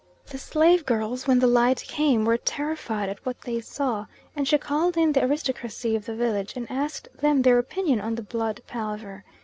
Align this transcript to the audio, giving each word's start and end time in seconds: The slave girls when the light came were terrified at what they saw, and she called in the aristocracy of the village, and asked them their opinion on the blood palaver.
The 0.25 0.39
slave 0.39 0.83
girls 0.83 1.27
when 1.27 1.37
the 1.37 1.45
light 1.45 1.83
came 1.83 2.25
were 2.25 2.35
terrified 2.35 3.07
at 3.07 3.23
what 3.23 3.39
they 3.41 3.61
saw, 3.61 4.07
and 4.35 4.47
she 4.47 4.57
called 4.57 4.97
in 4.97 5.11
the 5.11 5.21
aristocracy 5.23 5.95
of 5.95 6.05
the 6.07 6.15
village, 6.15 6.53
and 6.57 6.65
asked 6.71 7.07
them 7.19 7.43
their 7.43 7.59
opinion 7.59 8.01
on 8.01 8.15
the 8.15 8.23
blood 8.23 8.61
palaver. 8.65 9.23